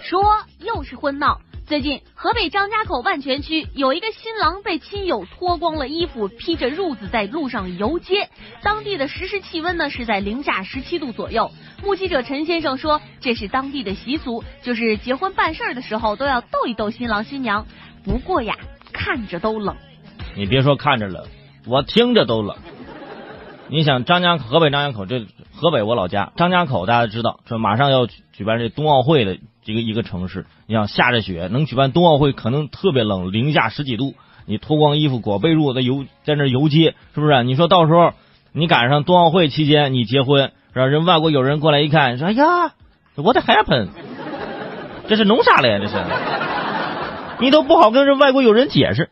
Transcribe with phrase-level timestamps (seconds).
[0.00, 0.22] 说
[0.60, 1.40] 又是婚闹。
[1.66, 8.30] 最近，河北张家口万全区有一个新郎被亲友脱光了衣服，披着褥子在路上游街。
[8.62, 11.50] 当地的实时气温呢是在零下十七度左右。
[11.82, 17.66] 目击者陈先生说，这是当地的习俗，就是结婚办事儿的时候都要逗一逗新郎新娘。
[18.02, 18.54] 不过呀，
[18.92, 19.76] 看着都冷。
[20.34, 21.26] 你别说看着冷，
[21.66, 22.56] 我听着都冷。
[23.70, 29.38] 你想，张家河北张家口这河北我老家张家口，大家知道，这马上要举办这冬奥会的。
[29.64, 34.14] 一个一个城市，你想下着雪能举办冬奥会，可能特别冷，零下十几度，
[34.46, 37.42] 你脱光衣服裹被褥在游在那游街，是不是？
[37.42, 38.14] 你说到时候
[38.52, 40.86] 你赶上冬奥会期间你结婚，是吧？
[40.86, 42.72] 人外国友人过来一看，说：“哎呀
[43.16, 43.88] ，what happened？
[45.06, 45.78] 这是弄啥了呀？
[45.82, 45.96] 这是？
[47.40, 49.10] 你都不好跟人外国友人解释。”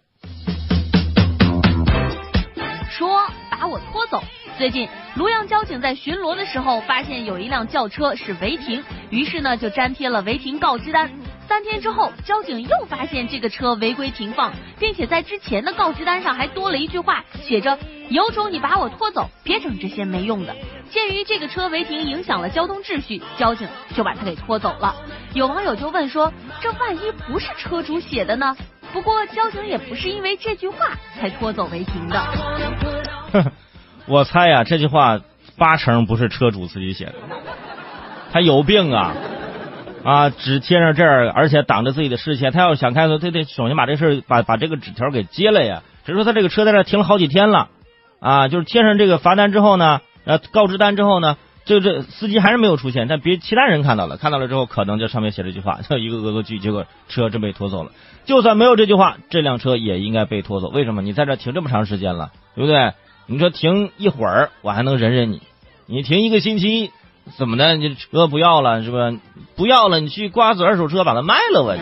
[2.88, 3.10] 说
[3.50, 4.22] 把我拖走。
[4.58, 4.88] 最近，
[5.18, 11.10] 庐阳交警在巡逻的时候，发现有一辆轿车是违停，于是呢就粘贴了违停告知单。
[11.46, 20.56] 三天之后，交警又发现这个车违规停放，并且在之前的告知单上还多了一句话，写着“有种你把我拖走，别整这些没用的”。
[20.90, 24.96] 鉴于这个车违停影响了交通秩序，交警就把他给拖走了。
[25.34, 26.32] 有网友就问说
[26.62, 28.56] ：“这万一不是车主写的呢？”
[28.94, 33.52] 不过交警也不是因为这句话才拖走违停的。
[34.06, 35.20] 我猜呀，这句话
[35.56, 37.14] 八成不是车主自己写的，
[38.32, 39.14] 他有病啊！
[40.04, 42.52] 啊，纸贴上这儿，而且挡着自己的视线。
[42.52, 45.82] 他要想开的，他得首先把这事把把这个纸条给接了呀。
[46.04, 47.70] 只是说他这个车在这停了好几天了，
[48.20, 57.90] 啊，就是贴上这个罚单之后呢，呃，告知单之后呢，这这司机还是没有出现，但别其他人看到了，看到了之后，可能就上面写这句话，一个恶作剧，结果车真被拖走了。
[58.24, 60.68] 就算没有这句话，这辆车也应该被拖走。
[60.68, 61.02] 为什么？
[61.02, 62.92] 你在这停这么长时间了，对不对？
[63.26, 65.38] 你说停一会儿，我还能忍忍你；
[65.86, 66.92] 你停一个星期，
[67.36, 67.76] 怎么的？
[67.76, 69.12] 你车不要了是吧？
[69.56, 71.74] 不要了，你去瓜子二手车把它卖了吧。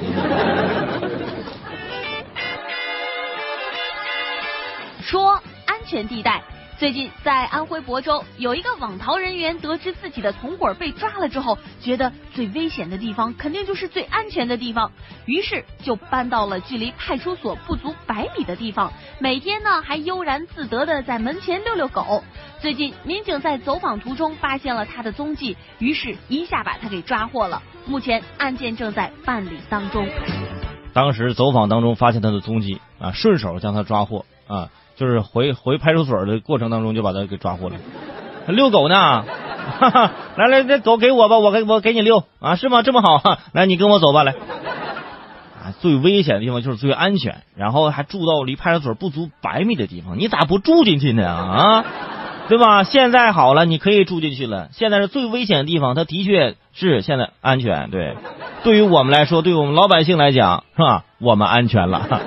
[5.03, 5.33] 说
[5.67, 6.43] 安全地带。
[6.85, 14.93] 最近在安徽亳州，有一个网逃人员得知自己的同伙被抓了之后，觉得最危险的地方肯定就是最安全的地方，
[15.25, 22.23] 于是就搬到了距离派出所不足百米的地方，每天呢还悠然自得的在门前遛遛狗。
[22.61, 27.63] 最近民警在走访途中发现了他的踪迹，于是一下把他给抓获了。
[27.87, 30.07] 目前案件正在办理当中。
[30.93, 34.69] 当时走访当中发现他的踪迹啊，顺手将他抓获啊。
[34.97, 37.77] 就是回回派出所的过程当中就把他给抓获了，
[38.49, 39.25] 遛狗呢，
[39.79, 42.83] 哈哈来来，这狗给我吧，我给我给你遛啊，是吗？
[42.83, 44.33] 这么好，来你跟我走吧，来。
[44.33, 51.27] 啊，最危险的地方就是最安全，然后还住到离派出所不足百米的地方，你咋不住进去呢？
[51.27, 51.85] 啊，
[52.49, 52.85] 对吧？
[52.85, 54.69] 现在好了，你可以住进去了。
[54.73, 57.91] 现在是最危险的地方，它的确是现在安全。
[57.91, 58.15] 对，
[58.63, 61.05] 对于我们来说，对于我们老百姓来讲，是吧？
[61.19, 62.21] 我们安全了。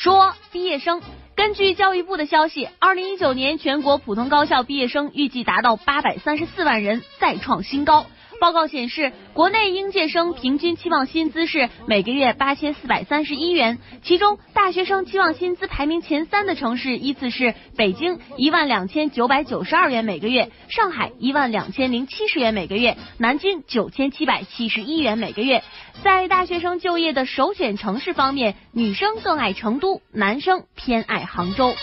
[0.00, 1.02] 说毕业生，
[1.36, 8.06] 根据教育部的消息，二零一九年全国普通高校毕业生预计达到八百三十四万人，再创新高。
[8.40, 25.62] 报告显示，国内应届生平均期望薪资是每个月八千四百三十一元，其中大学生期望薪资排名前三的城市依次是北京一万两千九百九十二元每个月，上海一万两千零七十元每个月，南京九千七百七十一元每个月。
[26.02, 31.74] 在大学生就业的首选城市方面，女生更爱成都，男生偏爱杭州。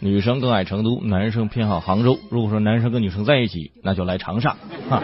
[0.00, 2.18] 女生更爱成都，男生偏好杭州。
[2.28, 4.56] 如果说男生跟女生在一起，那就来长沙。
[4.90, 5.00] 哈。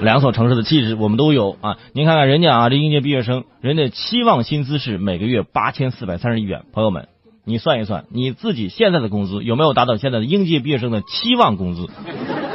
[0.00, 1.76] 两所城市的气质我们都有啊！
[1.92, 6.62] 您看看人家啊，这应届毕业生，人家期望薪资是每个月八千四百三十一元。
[6.72, 7.08] 朋友们，
[7.44, 11.88] 你算一算，你自己现在的工资有没有达到现在的应届毕业生的期望工资？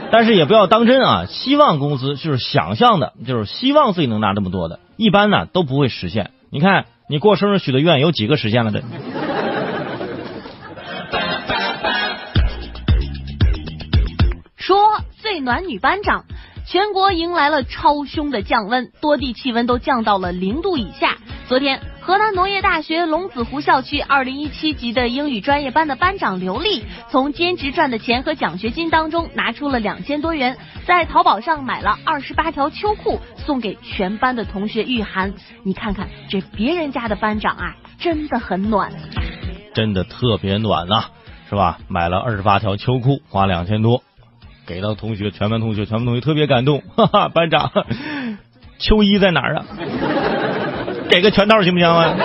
[0.09, 1.25] 但是也不要当真啊！
[1.25, 6.31] 期望工资就是想象的，就是希望自己能拿这么多的，一般呢都不会实现。
[6.49, 8.83] 你看，你过生日许的愿有几个实现了的？
[14.55, 14.77] 说
[15.21, 16.23] 最暖女班长。
[16.65, 21.17] 全国迎来了超凶的降温，多地气温都降到了零度以下。
[21.47, 30.57] 昨天，河南农业大学龙子湖校区二零一七级的英语专业班的班长刘丽，从兼职赚的钱和奖学金当中拿出了两千多元，
[30.87, 35.33] 在淘宝上买了二十八条秋裤，送给全班的同学御寒。
[35.63, 38.89] 你看看这别人家的班长啊，真的很暖，
[39.73, 41.09] 真的特别暖啊，
[41.49, 41.79] 是吧？
[41.89, 44.01] 买了二十八条秋裤，花两千多。
[44.65, 47.29] 给到同学，全班同学，全班同学特别感动， 哈哈！
[47.29, 47.71] 班长，
[48.79, 49.65] 秋衣在哪儿啊？
[51.09, 52.15] 给个全套行不行啊？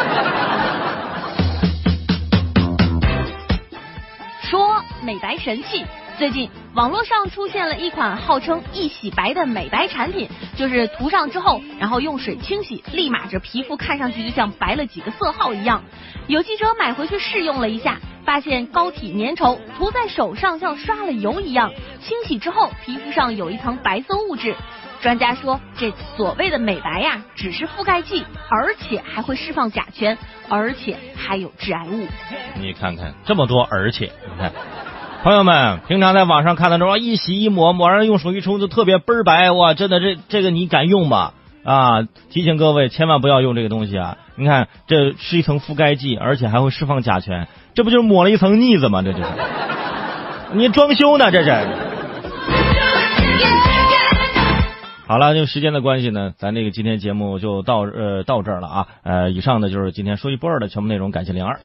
[4.43, 5.85] 说美白神器。
[6.17, 15.85] 最近网络上出现了一款号称易洗白的美白产品，就是涂上之后，然后用水清洗，立马这皮肤看上去就像白了几个色号一样。
[16.27, 21.73] 有记者买回去试用了一下，发现膏体粘稠，涂在手上像刷了油一样，
[22.03, 24.55] 清洗之后皮肤上有一层白色物质。
[25.01, 30.19] 专家说，这所谓的美白呀，只是覆盖剂，而且还会释放甲醛，
[30.51, 32.07] 而且还有致癌物。
[32.61, 34.53] 你看看这么多，而且你看。
[35.23, 41.33] 朋友们，平常在网上看到这一洗一抹，抹上用手一冲就特别倍儿白，哇，真的这这个你敢用吗？
[41.65, 44.17] 啊，提醒各位千万不要用这个东西啊！
[44.37, 47.47] 你看，这是一层覆盖剂，而且还会释放甲醛，
[47.79, 49.03] 这不就抹了一层腻子吗？
[49.03, 49.25] 这就是，
[50.53, 51.31] 你装修呢？
[51.31, 51.51] 这是。
[55.07, 58.87] 好了，就时间的关系呢，咱这个今天节目就到呃到这儿了啊。
[59.05, 61.57] 呃，以上呢就是今天说一不二的全部内容，感谢灵儿。